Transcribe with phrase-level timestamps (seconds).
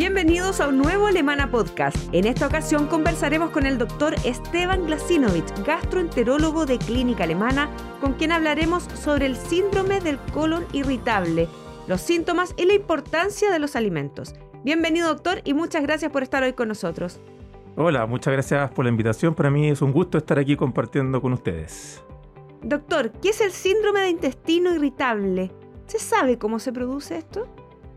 [0.00, 1.94] Bienvenidos a un nuevo Alemana Podcast.
[2.12, 7.68] En esta ocasión conversaremos con el doctor Esteban Glasinovich, gastroenterólogo de Clínica Alemana,
[8.00, 11.48] con quien hablaremos sobre el síndrome del colon irritable,
[11.86, 14.34] los síntomas y la importancia de los alimentos.
[14.64, 17.20] Bienvenido doctor y muchas gracias por estar hoy con nosotros.
[17.76, 19.34] Hola, muchas gracias por la invitación.
[19.34, 22.02] Para mí es un gusto estar aquí compartiendo con ustedes.
[22.62, 25.52] Doctor, ¿qué es el síndrome de intestino irritable?
[25.84, 27.46] ¿Se sabe cómo se produce esto?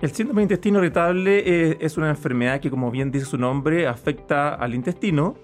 [0.04, 4.54] El síndrome de intestino irritable es una enfermedad que, como bien dice su nombre, afecta
[4.54, 5.36] al intestino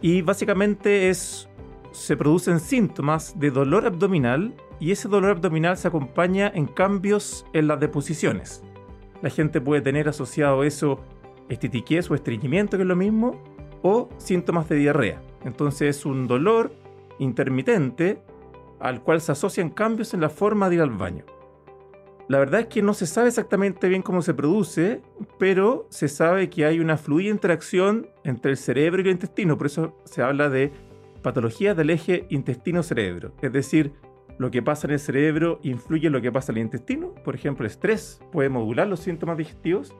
[0.00, 1.46] y básicamente es,
[1.90, 7.68] se producen síntomas de dolor abdominal y ese dolor abdominal se acompaña en cambios en
[7.68, 8.62] las deposiciones.
[9.20, 10.98] La gente puede tener asociado eso
[11.50, 13.42] estitiquez o estreñimiento, que es lo mismo,
[13.82, 15.20] o síntomas de diarrea.
[15.44, 16.72] Entonces es un dolor
[17.18, 18.22] intermitente
[18.80, 21.26] al cual se asocian cambios en la forma de ir al baño.
[22.28, 25.02] La verdad es que no se sabe exactamente bien cómo se produce,
[25.38, 29.66] pero se sabe que hay una fluida interacción entre el cerebro y el intestino, por
[29.66, 30.72] eso se habla de
[31.22, 33.32] patologías del eje intestino-cerebro.
[33.42, 33.92] Es decir,
[34.38, 37.14] lo que pasa en el cerebro influye en lo que pasa en el intestino.
[37.24, 39.94] Por ejemplo, el estrés puede modular los síntomas digestivos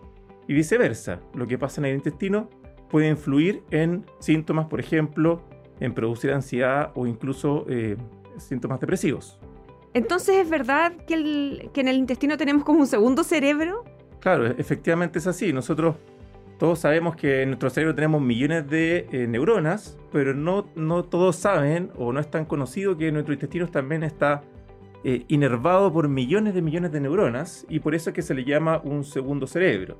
[0.48, 1.20] y viceversa.
[1.34, 2.50] Lo que pasa en el intestino
[2.91, 5.43] puede influir en síntomas, por ejemplo,
[5.81, 7.97] en producir ansiedad o incluso eh,
[8.37, 9.39] síntomas depresivos.
[9.95, 13.85] Entonces, ¿es verdad que, en el intestino tenemos como un segundo cerebro?
[14.21, 15.53] Claro, efectivamente es así.
[15.53, 15.97] Nosotros
[16.59, 21.37] todos sabemos que en nuestro cerebro tenemos millones de eh, neuronas, pero no, no todos
[21.37, 24.43] saben o no es tan conocido que nuestro intestino también está
[25.05, 28.45] eh, inervado por millones de millones de neuronas y por eso es que se le
[28.45, 29.99] llama un segundo cerebro.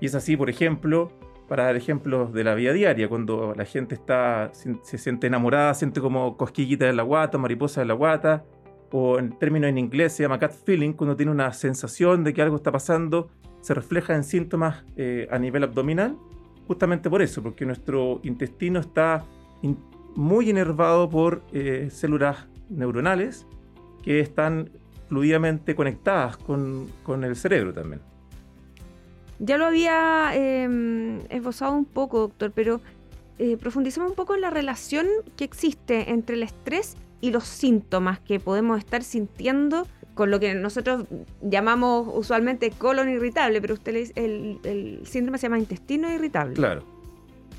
[0.00, 1.10] Y es así, por ejemplo,
[1.48, 6.00] para dar ejemplos de la vida diaria, cuando la gente está, se siente enamorada, siente
[6.00, 8.44] como cosquillita en la guata, mariposa en la guata,
[8.90, 12.42] o en términos en inglés se llama cat feeling, cuando tiene una sensación de que
[12.42, 16.16] algo está pasando, se refleja en síntomas eh, a nivel abdominal,
[16.66, 19.24] justamente por eso, porque nuestro intestino está
[20.14, 23.46] muy inervado por eh, células neuronales
[24.02, 24.70] que están
[25.08, 28.00] fluidamente conectadas con, con el cerebro también.
[29.40, 32.80] Ya lo había em, esbozado un poco, doctor, pero
[33.38, 35.06] eh, profundicemos un poco en la relación
[35.36, 40.54] que existe entre el estrés y los síntomas que podemos estar sintiendo con lo que
[40.54, 41.04] nosotros
[41.40, 46.54] llamamos usualmente colon irritable, pero usted le dice, el, síndrome se llama intestino irritable.
[46.54, 46.84] Claro.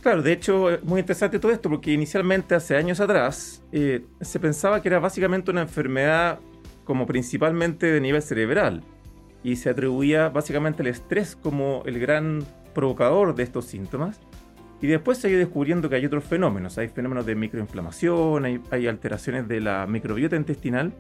[0.02, 4.40] Claro, de hecho es muy interesante todo esto porque inicialmente hace años atrás eh, se
[4.40, 6.40] pensaba que era básicamente una enfermedad
[6.86, 8.82] como principalmente de nivel cerebral
[9.44, 14.20] y se atribuía básicamente el estrés como el gran provocador de estos síntomas.
[14.82, 16.78] Y después se ha ido descubriendo que hay otros fenómenos.
[16.78, 20.94] Hay fenómenos de microinflamación, hay, alteraciones de la microbiota intestinal.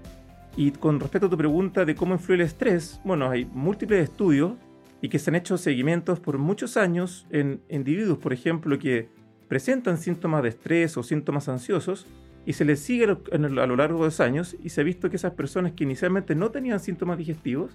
[0.57, 4.53] Y con respecto a tu pregunta de cómo influye el estrés, bueno, hay múltiples estudios
[5.01, 9.07] y que se han hecho seguimientos por muchos años en individuos, por ejemplo, que
[9.47, 12.05] presentan síntomas de estrés o síntomas ansiosos
[12.45, 15.15] y se les sigue a lo largo de los años y se ha visto que
[15.15, 17.71] esas personas que inicialmente no tenían síntomas digestivos,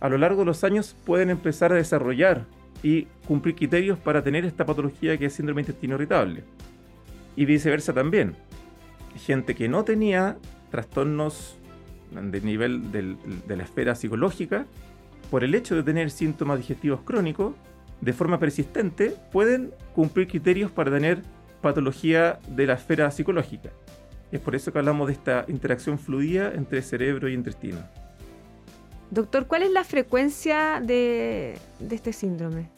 [0.00, 2.46] a lo largo de los años pueden empezar a desarrollar
[2.82, 6.44] y cumplir criterios para tener esta patología que es síndrome intestino irritable.
[7.36, 8.34] Y viceversa también.
[9.16, 10.36] Gente que no tenía
[10.70, 11.56] trastornos
[12.10, 14.66] de nivel de la esfera psicológica,
[15.30, 17.54] por el hecho de tener síntomas digestivos crónicos,
[18.00, 21.22] de forma persistente, pueden cumplir criterios para tener
[21.60, 23.70] patología de la esfera psicológica.
[24.30, 27.78] Es por eso que hablamos de esta interacción fluida entre cerebro y intestino.
[29.10, 31.58] Doctor, ¿cuál es la frecuencia de,
[31.90, 32.70] este síndrome?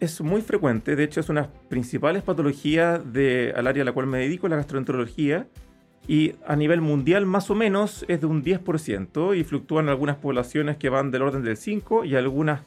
[0.00, 3.86] Es, muy frecuente, de hecho es una de las principales patologías de, al área a
[3.86, 5.46] la cual me dedico, la gastroenterología,
[6.08, 10.76] y a nivel mundial más o menos es de un 10% y fluctúan algunas poblaciones
[10.76, 12.62] que van del orden del 5 y algunas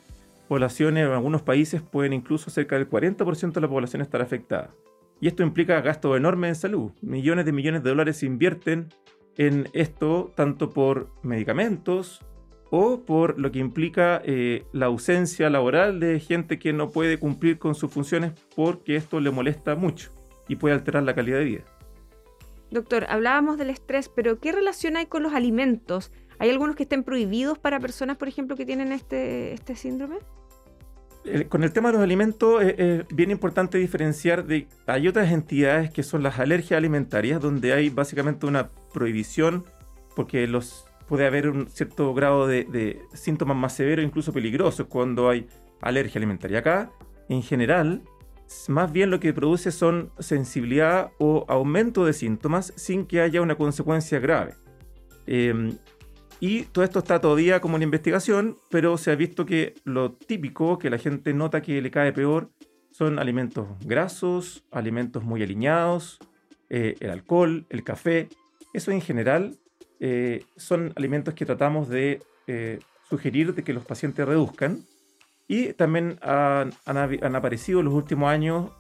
[0.48, 4.70] poblaciones en algunos países pueden incluso cerca del 40% de la población estar afectada.
[5.20, 6.92] Y esto implica gastos enormes en salud.
[7.02, 8.90] Millones de millones de dólares se invierten
[9.38, 12.22] en esto tanto por medicamentos,
[12.76, 17.60] o por lo que implica eh, la ausencia laboral de gente que no puede cumplir
[17.60, 20.10] con sus funciones porque esto le molesta mucho
[20.48, 21.62] y puede alterar la calidad de vida.
[22.72, 26.12] Doctor, hablábamos del estrés, pero ¿qué relación hay con los alimentos?
[26.40, 30.18] ¿Hay algunos que estén prohibidos para personas, por ejemplo, que tienen este, este síndrome?
[31.48, 34.68] con el tema de los alimentos es, bien importante diferenciar de...
[34.88, 39.64] Hay otras entidades que son las alergias alimentarias, donde hay básicamente una prohibición
[40.16, 45.48] porque los puede haber un cierto grado de, síntomas más severos, incluso peligrosos, cuando hay
[45.82, 46.60] alergia alimentaria.
[46.60, 46.92] Acá,
[47.30, 48.02] en general,
[48.68, 53.56] más bien lo que produce son sensibilidad o aumento de síntomas sin que haya una
[53.56, 54.54] consecuencia grave.
[55.26, 55.78] Em,
[56.40, 60.78] y todo esto está todavía como en investigación, pero se ha visto que lo típico
[60.78, 62.52] que la gente nota que le cae peor
[62.92, 66.20] son alimentos grasos, alimentos muy aliñados,
[66.70, 68.30] eh, el alcohol, el café.
[68.74, 69.58] Eso en general
[70.06, 72.80] eh, son alimentos que tratamos de eh,
[73.10, 74.84] sugerir de que los pacientes reduzcan.
[75.48, 76.74] Y también han,
[77.36, 78.72] aparecido en los últimos años,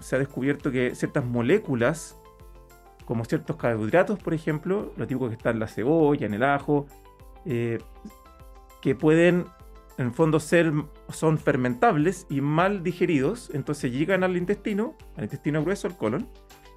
[0.00, 2.16] se ha descubierto que ciertas moléculas
[3.04, 6.86] como ciertos carbohidratos, por ejemplo, lo típico que está en la cebolla, en el ajo,
[7.44, 7.78] eh,
[8.80, 9.46] que pueden,
[9.98, 10.72] en fondo, ser,
[11.08, 16.28] son fermentables y mal digeridos, entonces llegan al intestino, al intestino grueso, al colon,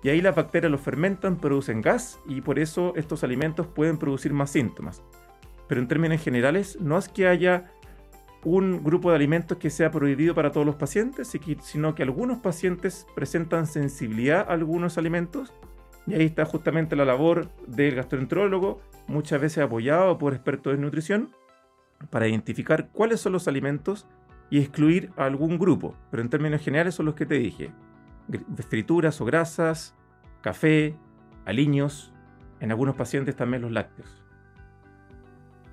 [0.06, 4.34] y ahí las bacterias los fermentan, producen gas, y por eso estos alimentos pueden producir
[4.34, 5.02] más síntomas.
[5.68, 7.72] Pero en términos generales, no es que haya
[8.44, 13.08] un grupo de alimentos que sea prohibido para todos los pacientes, sino que algunos pacientes
[13.16, 15.52] presentan sensibilidad a algunos alimentos
[16.06, 21.32] y ahí está justamente la labor del gastroenterólogo, muchas veces apoyado por expertos en nutrición,
[22.12, 24.06] para identificar cuáles son los alimentos
[24.52, 25.96] y excluir a algún grupo.
[26.12, 27.72] Pero en términos generales son los que te dije.
[28.68, 29.96] Frituras o grasas,
[30.42, 30.96] café,
[31.46, 32.14] aliños,
[32.60, 34.24] en algunos pacientes también los lácteos.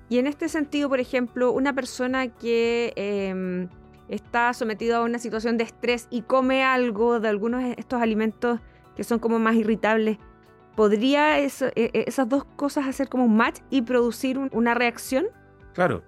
[0.09, 3.69] Y en este sentido, por ejemplo, una persona que em,
[4.07, 8.59] está sometida a una situación de estrés y come algo de algunos de estos alimentos
[8.95, 10.17] que son como más irritables,
[10.75, 15.25] ¿podría e, e, esas dos cosas hacer como un match y producir una reacción?
[15.73, 16.03] Claro,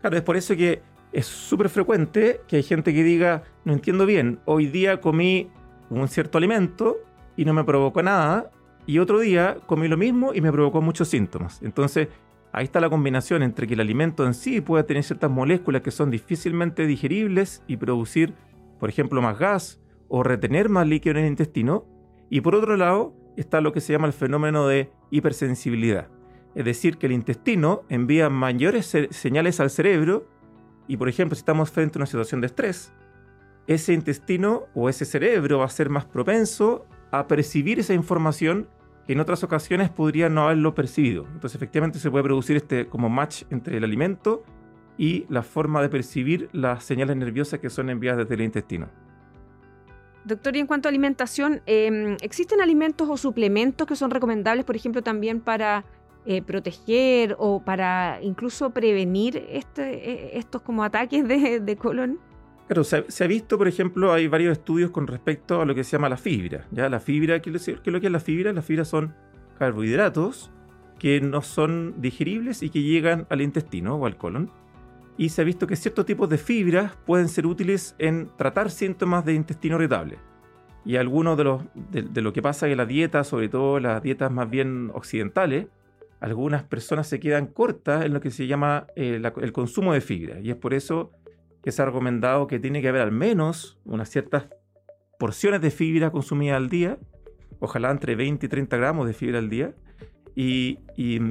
[0.00, 0.82] claro, es por eso que
[1.12, 5.50] es súper frecuente que hay gente que diga, no entiendo bien, hoy día comí
[5.98, 6.98] un cierto alimento
[7.36, 8.50] y no me provocó nada,
[8.86, 11.60] y otro día comí lo mismo y me provocó muchos síntomas.
[11.62, 12.08] Entonces,
[12.52, 15.90] ahí está la combinación entre que el alimento en sí puede tener ciertas moléculas que
[15.90, 18.34] son difícilmente digeribles y producir,
[18.78, 21.86] por ejemplo, más gas o retener más líquido en el intestino,
[22.30, 26.08] y por otro lado, está lo que se llama el fenómeno de hipersensibilidad.
[26.54, 30.26] Es decir, que el intestino envía mayores señales al cerebro
[30.88, 32.92] y, por ejemplo, si estamos frente a una situación de estrés,
[33.70, 38.68] ese intestino o ese cerebro va a ser más propenso a percibir esa información
[39.06, 41.24] que en otras ocasiones podría no haberlo percibido.
[41.32, 44.42] Entonces, efectivamente, se puede producir este como match entre el alimento
[44.98, 48.88] y la forma de percibir las señales nerviosas que son enviadas desde el intestino.
[50.24, 54.74] Doctor, y en cuanto a alimentación, em, ¿existen alimentos o suplementos que son recomendables, por
[54.74, 55.84] ejemplo, también para
[56.26, 62.18] eh, proteger o para incluso prevenir este, e, estos como ataques de, colon?
[62.70, 65.90] Claro, se ha, visto, por ejemplo, hay varios estudios con respecto a lo que se
[65.90, 66.68] llama la fibra.
[66.70, 66.88] ¿ya?
[66.88, 68.52] La fibra, ¿qué es lo que es la fibra?
[68.52, 69.12] Las fibras son
[69.58, 70.52] carbohidratos
[70.96, 74.52] que no son digeribles y que llegan al intestino o al colon
[75.18, 79.24] y se ha visto que ciertos tipos de fibras pueden ser útiles en tratar síntomas
[79.24, 80.18] de intestino irritable.
[80.84, 84.48] Y algunos de, de, lo que pasa en la dieta, sobre todo las dietas más
[84.48, 85.66] bien occidentales,
[86.20, 90.38] algunas personas se quedan cortas en lo que se llama eh, el consumo de fibra.
[90.38, 91.10] Y es por eso
[91.62, 94.46] que se ha recomendado que tiene que haber al menos unas ciertas
[95.18, 96.98] porciones de fibra consumidas al día,
[97.58, 99.74] ojalá entre 20 y 30 gramos de fibra al día,
[100.34, 100.78] y,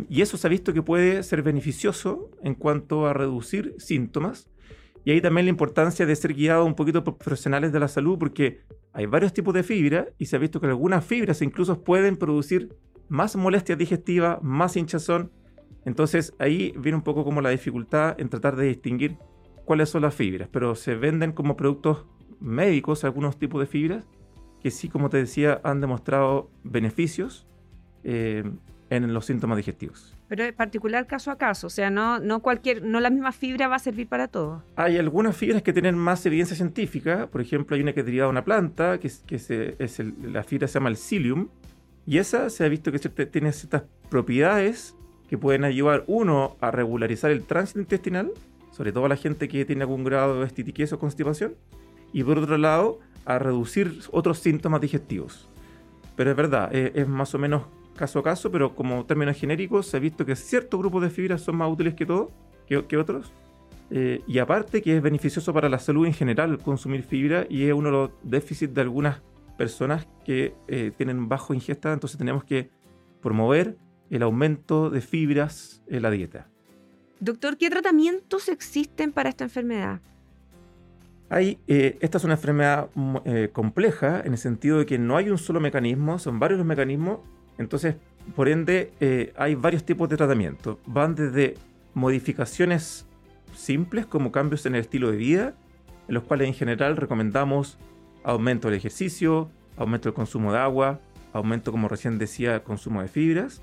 [0.10, 4.50] eso se ha visto que puede ser beneficioso en cuanto a reducir síntomas.
[5.06, 8.20] Y ahí también la importancia de ser guiado un poquito por profesionales de la salud,
[8.20, 8.62] porque
[8.94, 12.76] hay varios tipos de fibra y se ha visto que algunas fibras incluso pueden producir
[13.08, 15.32] más molestias digestivas, más hinchazón.
[15.86, 19.18] Entonces ahí viene un poco como la dificultad en tratar de distinguir
[19.70, 22.04] cuáles son las fibras, pero se venden como productos
[22.40, 24.04] médicos algunos tipos de fibras
[24.64, 27.46] que sí, como te decía, han demostrado beneficios.
[28.04, 28.44] Eh,
[28.90, 30.16] en los síntomas digestivos.
[30.28, 33.68] Pero es particular caso a caso, o sea, no, no, cualquier, no la misma fibra
[33.68, 34.64] va a servir para todo.
[34.76, 38.30] Hay algunas fibras que tienen más evidencia científica, por ejemplo, hay una que es derivada
[38.30, 41.50] de una planta, que, que es la fibra se llama el psyllium,
[42.08, 42.98] y esa se ha visto que
[43.28, 44.96] tiene ciertas propiedades
[45.30, 48.32] que pueden ayudar, uno, a regularizar el tránsito intestinal,
[48.80, 51.56] sobre todo a la gente que tiene algún grado de estitiquez o constipación,
[52.14, 55.50] y por otro lado, a reducir otros síntomas digestivos.
[56.16, 57.64] Pero es verdad, es más o menos
[57.98, 61.42] caso a caso, pero como términos genéricos se ha visto que ciertos grupos de fibras
[61.42, 62.32] son más útiles que, todo,
[62.68, 63.34] que, otros.
[63.92, 67.74] Eh, y aparte que es beneficioso para la salud en general consumir fibra y es
[67.74, 69.22] uno de los déficits de algunas
[69.58, 72.70] personas que eh, tienen bajo ingesta, entonces tenemos que
[73.22, 73.76] promover
[74.10, 76.48] el aumento de fibras en la dieta.
[77.20, 80.02] Doctor, ¿qué tratamientos existen para esta enfermedad?
[81.30, 83.18] Hay, eh, esta es una enfermedad mm,
[83.52, 87.20] compleja en el sentido de que no hay un solo mecanismo, son varios los mecanismos
[87.60, 87.96] entonces,
[88.36, 90.80] por ende, eh, hay varios tipos de tratamiento.
[90.86, 91.56] Van desde
[91.94, 93.06] modificaciones
[93.54, 95.54] simples como cambios en el estilo de vida,
[96.08, 97.78] en los cuales en general recomendamos
[98.24, 101.02] aumento del ejercicio, aumento del consumo de agua,
[101.34, 103.62] aumento, como recién decía, consumo de fibras.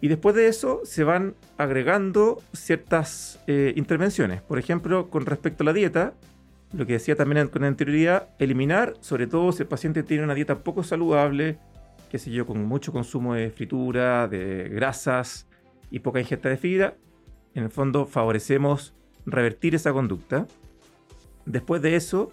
[0.00, 4.42] Y después de eso se van agregando ciertas eh, intervenciones.
[4.42, 6.14] Por ejemplo, con respecto a la dieta,
[6.72, 10.58] lo que decía también con anterioridad, eliminar, sobre todo si el paciente tiene una dieta
[10.58, 11.58] poco saludable,
[12.10, 15.46] qué sé yo, con mucho consumo de fritura, de grasas
[15.90, 16.96] y poca ingesta de fibra,
[17.54, 20.46] en el fondo favorecemos revertir esa conducta.
[21.46, 22.32] Después de eso,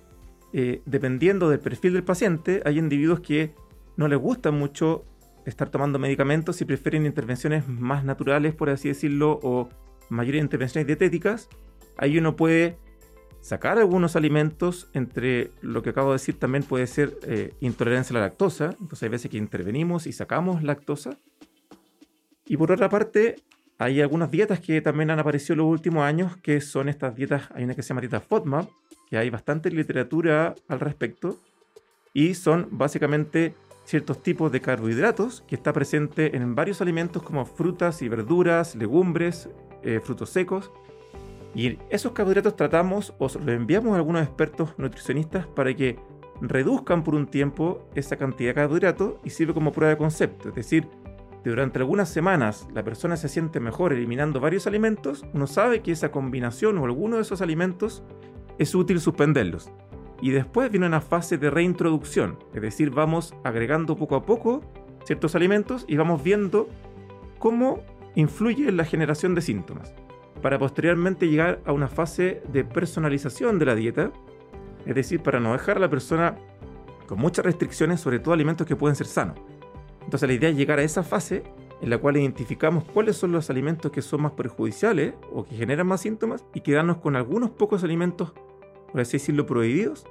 [0.51, 3.53] eh, dependiendo del perfil del paciente, hay individuos que
[3.95, 5.05] no les gusta mucho
[5.45, 9.69] estar tomando medicamentos y prefieren intervenciones más naturales, por así decirlo, o
[10.09, 11.49] mayores intervenciones dietéticas.
[11.97, 12.77] Ahí uno puede
[13.41, 18.19] sacar algunos alimentos, entre lo que acabo de decir también puede ser eh, intolerancia a
[18.19, 21.17] la lactosa, entonces hay veces que intervenimos y sacamos lactosa.
[22.45, 23.35] Y por otra parte,
[23.77, 27.49] hay algunas dietas que también han aparecido en los últimos años, que son estas dietas,
[27.53, 28.69] hay una que se llama dieta FODMAP,
[29.09, 31.37] que hay bastante literatura al respecto,
[32.13, 33.55] y son básicamente
[33.85, 39.49] ciertos tipos de carbohidratos que está presente en varios alimentos como frutas y verduras, legumbres,
[39.83, 40.71] eh, frutos secos.
[41.55, 45.99] Y esos carbohidratos tratamos o los enviamos a algunos expertos nutricionistas para que
[46.41, 50.49] reduzcan por un tiempo esa cantidad de carbohidratos y sirve como prueba de concepto.
[50.49, 50.87] Es decir,
[51.43, 56.11] durante algunas semanas la persona se siente mejor eliminando varios alimentos, uno sabe que esa
[56.11, 58.03] combinación o alguno de esos alimentos
[58.57, 59.69] es útil suspenderlos.
[60.23, 64.61] Y después viene una fase de reintroducción, es decir, vamos agregando poco a poco
[65.03, 66.69] ciertos alimentos y vamos viendo
[67.39, 67.81] cómo
[68.15, 69.93] influye en la generación de síntomas,
[70.41, 74.13] para posteriormente llegar a una fase de personalización de la dieta,
[74.85, 76.37] es decir, para no dejar a la persona
[77.05, 79.37] con muchas restricciones, sobre todo alimentos que pueden ser sanos.
[80.05, 81.43] Entonces la idea es llegar a esa fase
[81.81, 85.87] en la cual identificamos cuáles son los alimentos que son más perjudiciales o que generan
[85.87, 88.31] más síntomas y quedarnos con algunos pocos alimentos
[88.93, 90.05] por así decirlo, prohibidos,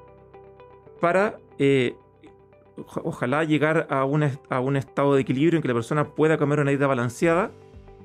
[1.02, 1.97] para eh,
[3.02, 6.61] ojalá llegar a un, a un estado de equilibrio en que la persona pueda comer
[6.61, 7.50] una dieta balanceada,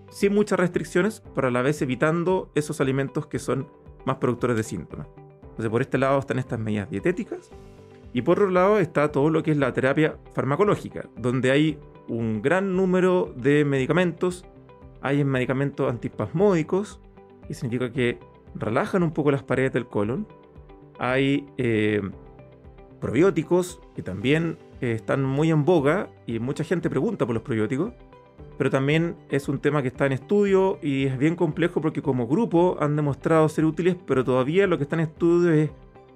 [0.10, 3.68] sin muchas restricciones, pero a la vez evitando esos alimentos que son
[4.06, 5.08] más productores de síntomas.
[5.44, 7.52] Entonces, por este lado están estas medidas dietéticas.
[8.14, 11.78] Y por otro lado está todo lo que es la terapia farmacológica, donde hay
[12.08, 14.44] un gran número de medicamentos.
[15.02, 17.00] Hay medicamentos antispasmódicos,
[17.48, 18.18] que significa que
[18.56, 20.26] relajan un poco las paredes del colon
[21.00, 22.02] hay eh,
[23.00, 27.94] probióticos que también eh, están muy en boga y mucha gente pregunta por los probióticos,
[28.58, 32.28] pero también es un tema que está en estudio y es bien complejo porque como
[32.28, 35.70] grupo han demostrado ser útiles, pero todavía lo que está en estudio es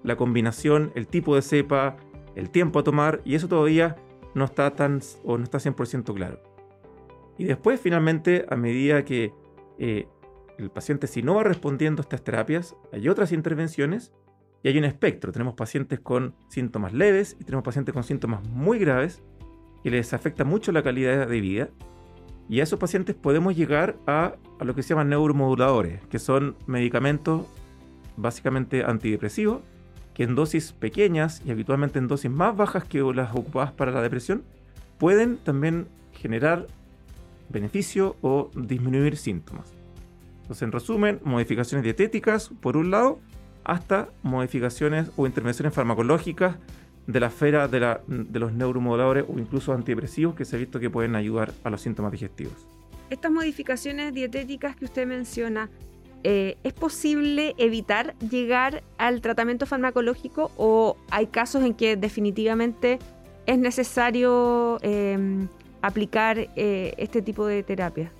[0.03, 1.97] la combinación, el tipo de cepa,
[2.35, 3.95] el tiempo a tomar y eso todavía
[4.33, 6.41] no está tan o no está 100% claro.
[7.37, 9.33] Y después finalmente a medida que
[9.77, 10.07] eh,
[10.57, 14.11] el paciente si no va respondiendo a estas terapias, hay otras intervenciones
[14.63, 15.31] y hay un espectro.
[15.31, 19.21] Tenemos pacientes con síntomas leves y tenemos pacientes con síntomas muy graves
[19.83, 21.69] que les afecta mucho la calidad de vida.
[22.47, 27.45] Y a esos pacientes podemos llegar a, lo que se llaman neuromoduladores, que son medicamentos
[28.17, 29.61] básicamente antidepresivos,
[30.13, 34.01] que en dosis pequeñas y habitualmente en dosis más bajas que las ocupadas para la
[34.01, 34.43] depresión,
[34.97, 36.67] pueden también generar
[37.49, 39.73] beneficio o disminuir síntomas.
[40.41, 43.19] Entonces, en resumen, modificaciones dietéticas, por un lado,
[43.63, 46.55] hasta modificaciones o intervenciones farmacológicas
[47.07, 51.15] de la esfera de, los neuromoduladores o incluso antidepresivos que se ha visto que pueden
[51.15, 52.53] ayudar a los síntomas digestivos.
[53.09, 55.69] Estas modificaciones dietéticas que usted menciona,
[56.23, 62.99] eh, ¿es posible evitar llegar al tratamiento farmacológico o hay casos en que definitivamente
[63.47, 65.47] es necesario em,
[65.81, 68.11] aplicar eh, este tipo de terapia?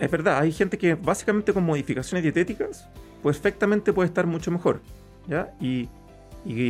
[0.00, 2.88] Es verdad, hay gente que básicamente con modificaciones dietéticas
[3.24, 4.80] perfectamente puede estar mucho mejor.
[5.26, 5.54] ¿ya?
[5.60, 5.88] Y,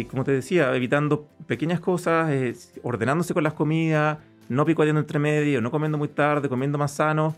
[0.05, 4.19] como te decía, evitando pequeñas cosas, eh, ordenándose con las comidas,
[4.49, 7.35] no picoteando entre medio, no comiendo muy tarde, comiendo más sano.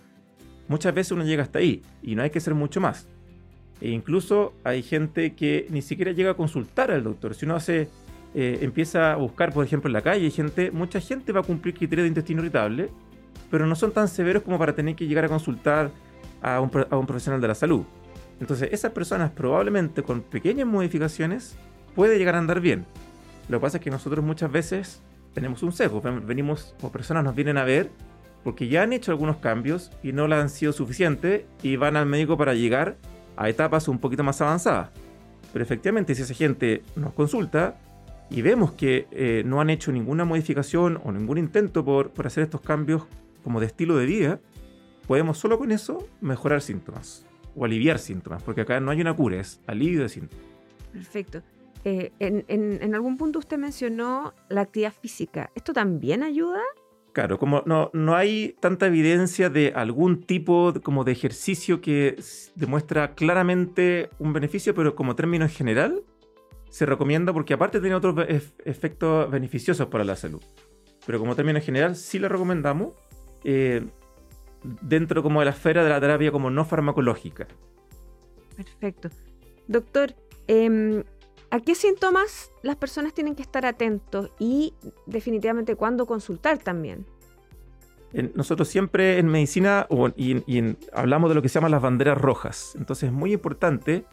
[0.69, 3.09] Muchas veces uno llega hasta ahí y no hay que hacer mucho más.
[3.81, 7.35] E incluso hay gente que ni siquiera llega a consultar al doctor.
[7.35, 7.89] Si uno hace,
[8.35, 11.75] eh, empieza a buscar, por ejemplo, en la calle, gente, mucha gente va a cumplir
[11.75, 12.91] criterios de intestino irritable,
[13.51, 15.91] pero no son tan severos como para tener que llegar a consultar
[16.43, 17.85] a un, a un profesional de la salud.
[18.41, 21.57] Entonces, esas personas probablemente con pequeñas modificaciones
[21.95, 22.85] puede llegar a andar bien.
[23.49, 25.03] Lo que pasa es que nosotros muchas veces
[25.33, 26.01] tenemos un sesgo.
[26.01, 27.91] Venimos, o personas nos vienen a ver
[28.45, 32.07] porque ya han hecho algunos cambios y no le han sido suficientes y van al
[32.07, 32.97] médico para llegar
[33.37, 34.91] a etapas un poquito más avanzadas.
[35.53, 37.79] Pero efectivamente, si esa gente nos consulta
[38.31, 42.45] y vemos que eh, no han hecho ninguna modificación o ningún intento por, por hacer
[42.45, 43.05] estos cambios
[43.43, 44.41] como de estilo de vida,
[45.07, 47.26] podemos solo con eso mejorar síntomas
[47.57, 50.45] o aliviar síntomas, porque acá no hay una cura, es alivio de síntomas.
[50.93, 51.43] Perfecto.
[51.85, 55.51] Eh, en, algún punto usted mencionó la actividad física.
[55.55, 56.61] ¿Esto también ayuda?
[57.13, 62.21] Claro, como no, no hay tanta evidencia de algún tipo de, como de ejercicio que
[62.57, 66.03] demuestra claramente un beneficio, pero como término en general,
[66.71, 68.17] se recomienda porque aparte tiene otros
[68.65, 70.43] efectos beneficiosos para la salud.
[71.07, 72.95] Pero como término en general, sí lo recomendamos.
[73.45, 73.87] Eh,
[74.83, 77.47] dentro como de la esfera de la terapia como no farmacológica.
[78.57, 79.11] Perfecto.
[79.69, 80.15] Doctor,
[80.47, 81.03] em,
[81.51, 84.75] ¿a qué síntomas las personas tienen que estar atentos y
[85.07, 87.07] definitivamente cuándo consultar también?
[88.35, 92.75] nosotros siempre en medicina y, hablamos de lo que se llaman las banderas rojas.
[92.79, 94.05] Entonces es muy importante,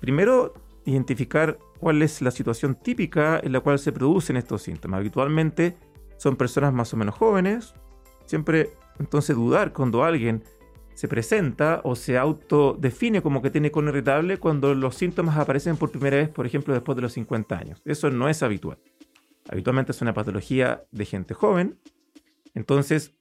[0.00, 0.52] primero,
[0.84, 4.98] identificar cuál es la situación típica en la cual se producen estos síntomas.
[4.98, 5.76] Habitualmente
[6.18, 7.74] son personas más o menos jóvenes,
[8.26, 8.70] siempre
[9.00, 10.44] entonces dudar cuando alguien
[10.94, 15.90] se presenta o se autodefine como que tiene colon irritable cuando los síntomas aparecen por
[15.90, 17.80] primera vez, por ejemplo, después de los 50 años.
[17.86, 18.78] Eso no es habitual.
[19.48, 21.78] Habitualmente es una patología de gente joven.
[22.54, 23.14] Entonces,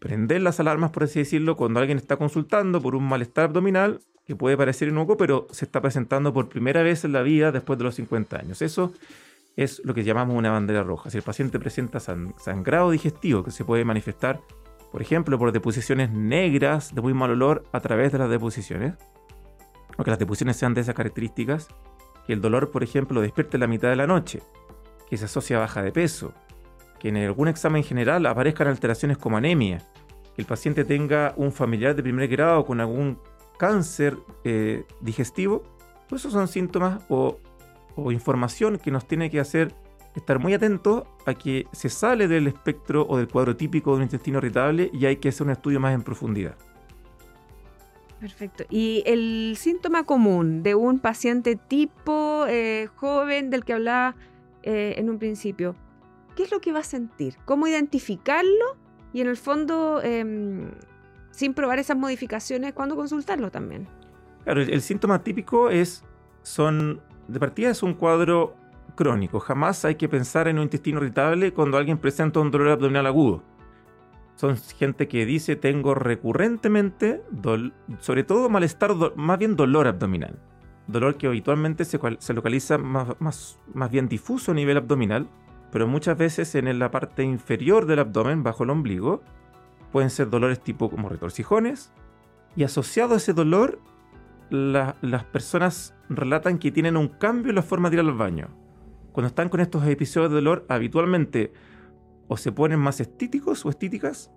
[0.00, 4.34] prender las alarmas, por así decirlo, cuando alguien está consultando por un malestar abdominal que
[4.34, 7.84] puede parecer inocuo, pero se está presentando por primera vez en la vida después de
[7.84, 8.60] los 50 años.
[8.60, 8.92] Eso
[9.54, 11.10] es lo que llamamos una bandera roja.
[11.10, 14.40] Si el paciente presenta sangrado digestivo que se puede manifestar
[14.94, 18.94] por ejemplo, por deposiciones negras de muy mal olor a través de las deposiciones,
[19.96, 21.66] o que las deposiciones sean de esas características,
[22.28, 24.40] que el dolor, por ejemplo, despierte en la mitad de la noche,
[25.10, 26.32] que se asocia a baja de peso,
[27.00, 29.78] que en algún examen general aparezcan alteraciones como anemia,
[30.36, 33.18] que el paciente tenga un familiar de primer grado con algún
[33.58, 35.64] cáncer eh, digestivo,
[36.06, 37.40] todos esos son síntomas o,
[37.96, 39.74] o información que nos tiene que hacer
[40.14, 44.02] estar muy atento a que se sale del espectro o del cuadro típico de un
[44.04, 46.56] intestino irritable y hay que hacer un estudio más en profundidad.
[48.20, 48.64] Perfecto.
[48.70, 54.14] ¿Y el síntoma común de un paciente tipo eh, joven del que hablaba
[54.62, 55.76] eh, en un principio?
[56.34, 57.36] ¿Qué es lo que va a sentir?
[57.44, 58.76] ¿Cómo identificarlo?
[59.12, 60.70] Y en el fondo, em,
[61.32, 63.86] sin probar esas modificaciones, ¿cuándo consultarlo también?
[64.44, 66.02] Claro, el, el síntoma típico es,
[66.42, 68.56] son, de partida es un cuadro
[68.94, 69.40] crónico.
[69.40, 73.42] Jamás hay que pensar en un intestino irritable cuando alguien presenta un dolor abdominal agudo.
[74.36, 77.22] Son gente que dice tengo recurrentemente,
[78.00, 80.40] sobre todo malestar, más bien dolor abdominal.
[80.86, 81.98] Dolor que habitualmente se,
[82.34, 85.28] localiza más, más, bien difuso a nivel abdominal,
[85.70, 89.22] pero muchas veces en la parte inferior del abdomen, bajo el ombligo,
[89.92, 91.92] pueden ser dolores tipo como retorcijones,
[92.56, 93.78] y asociado a ese dolor,
[94.50, 98.63] las personas relatan que tienen un cambio en la forma de ir al baño
[99.14, 101.52] cuando están con estos episodios de dolor, habitualmente
[102.26, 104.32] o se ponen más estíticos o estíticas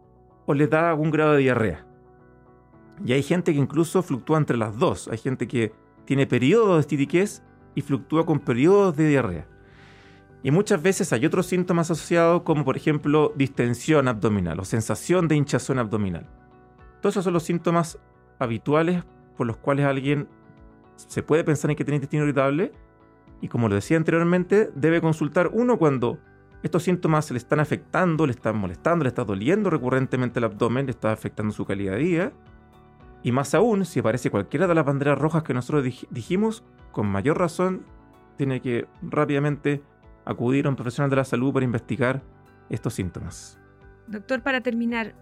[0.45, 1.87] o les da algún grado de diarrea.
[3.03, 5.07] Y hay gente que incluso fluctúa entre las dos.
[5.07, 5.73] Hay gente que
[6.05, 7.41] tiene periodos de estitiquez
[7.73, 9.47] y fluctúa con periodos de diarrea.
[10.43, 15.37] Y muchas veces hay otros síntomas asociados como por ejemplo distensión abdominal o sensación de
[15.37, 16.29] hinchazón abdominal.
[17.01, 17.97] Todos esos son los síntomas
[18.37, 19.03] habituales
[19.35, 20.27] por los cuales alguien
[20.97, 22.73] se puede pensar en que tiene intestino irritable
[23.41, 26.19] y como lo decía anteriormente, debe consultar uno cuando
[26.63, 30.91] estos síntomas le están afectando, le están molestando, le está doliendo recurrentemente el abdomen, le
[30.91, 32.31] está afectando su calidad de vida.
[33.23, 37.37] Y más aún, si aparece cualquiera de las banderas rojas que nosotros dijimos, con mayor
[37.37, 37.83] razón
[38.37, 39.83] tiene que rápidamente
[40.25, 42.21] acudir a un profesional de la salud para investigar
[42.69, 43.59] estos síntomas.
[44.07, 45.13] Doctor, para terminar,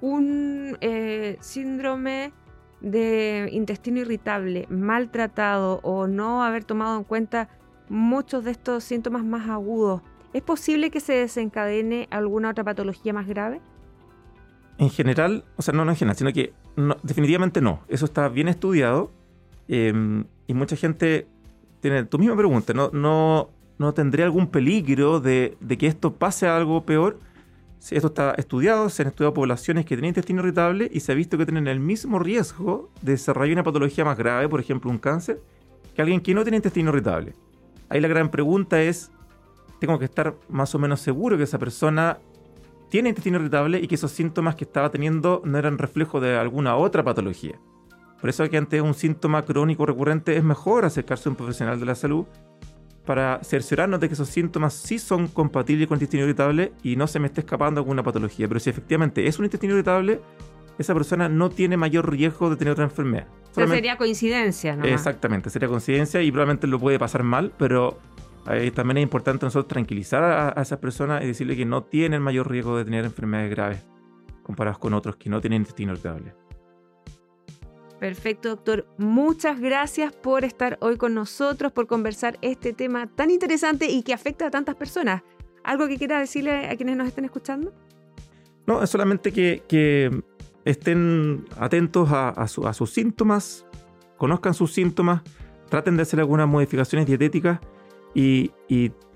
[0.00, 2.32] un eh, síndrome
[2.80, 7.48] de intestino irritable maltratado o no haber tomado en cuenta
[7.90, 10.00] muchos de estos síntomas más agudos,
[10.32, 13.60] ¿es posible que se desencadene alguna otra patología más grave?
[14.78, 16.54] En general, o sea, no, no en general, sino que
[17.02, 17.80] definitivamente no.
[17.88, 19.10] Eso está bien estudiado
[19.68, 21.26] em, y mucha gente
[21.80, 26.46] tiene tu misma pregunta, ¿no, no, no tendría algún peligro de, de que esto pase
[26.46, 27.18] a algo peor?
[27.90, 31.38] esto está estudiado, se han estudiado poblaciones que tienen intestino irritable y se ha visto
[31.38, 35.40] que tienen el mismo riesgo de desarrollar una patología más grave, por ejemplo un cáncer,
[35.94, 37.32] que alguien que no tiene intestino irritable.
[37.90, 39.10] Ahí la gran pregunta es,
[39.80, 42.18] tengo que estar más o menos seguro que esa persona
[42.88, 46.76] tiene intestino irritable y que esos síntomas que estaba teniendo no eran reflejo de alguna
[46.76, 47.58] otra patología.
[48.20, 51.86] Por eso que ante un síntoma crónico recurrente es mejor acercarse a un profesional de
[51.86, 52.26] la salud
[53.06, 57.06] para cerciorarnos de que esos síntomas sí son compatibles con el intestino irritable y no
[57.06, 58.46] se me esté escapando alguna patología.
[58.46, 60.20] Pero si efectivamente es un intestino irritable,
[60.80, 63.26] esa persona no tiene mayor riesgo de tener otra enfermedad.
[63.52, 64.84] sería coincidencia, ¿no?
[64.84, 67.98] Exactamente, sería coincidencia y probablemente lo puede pasar mal, pero
[68.50, 72.22] eh, también es importante nosotros tranquilizar a, esa esas personas y decirle que no tienen
[72.22, 73.84] mayor riesgo de tener enfermedades graves
[74.42, 76.34] comparados con otros que no tienen intestino irritable.
[77.98, 78.86] Perfecto, doctor.
[78.96, 84.14] Muchas gracias por estar hoy con nosotros, por conversar este tema tan interesante y que
[84.14, 85.22] afecta a tantas personas.
[85.62, 87.74] ¿Algo que quiera decirle a quienes nos estén escuchando?
[88.66, 90.22] No, es solamente que,
[90.64, 93.66] estén atentos a, sus síntomas,
[94.16, 95.22] conozcan sus síntomas,
[95.68, 97.60] traten de hacer algunas modificaciones dietéticas
[98.14, 98.52] y,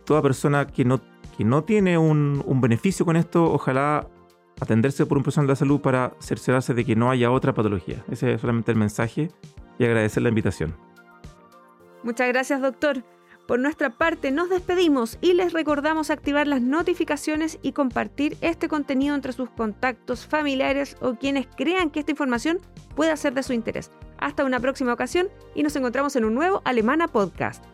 [0.04, 1.00] toda persona que no,
[1.34, 4.06] que no tiene un, un beneficio con esto, ojalá
[4.60, 8.04] atenderse por un profesional de la salud para cerciorarse de que no haya otra patología.
[8.10, 9.30] Ese es solamente el mensaje
[9.78, 10.76] y agradecer la invitación.
[12.02, 13.02] Muchas gracias, doctor.
[13.46, 19.14] Por nuestra parte, nos despedimos y les recordamos activar las notificaciones y compartir este contenido
[19.14, 22.58] entre sus contactos, familiares o quienes crean que esta información
[22.96, 23.90] pueda ser de su interés.
[24.16, 27.73] Hasta una próxima ocasión y nos encontramos en un nuevo Alemana Podcast.